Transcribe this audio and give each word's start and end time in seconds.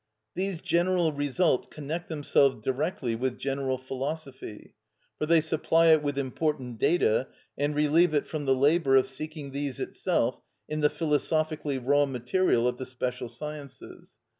These 0.33 0.61
general 0.61 1.11
results 1.13 1.67
connect 1.69 2.09
themselves 2.09 2.55
directly 2.65 3.13
with 3.13 3.37
general 3.37 3.77
philosophy, 3.77 4.73
for 5.19 5.27
they 5.27 5.41
supply 5.41 5.89
it 5.91 6.01
with 6.01 6.17
important 6.17 6.79
data, 6.79 7.27
and 7.55 7.75
relieve 7.75 8.15
it 8.15 8.25
from 8.27 8.45
the 8.47 8.55
labour 8.55 8.95
of 8.95 9.05
seeking 9.05 9.51
these 9.51 9.79
itself 9.79 10.41
in 10.67 10.79
the 10.79 10.89
philosophically 10.89 11.77
raw 11.77 12.07
material 12.07 12.67
of 12.67 12.79
the 12.79 12.85
special 12.87 13.29
sciences. 13.29 14.13